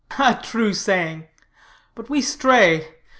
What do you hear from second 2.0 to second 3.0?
we stray.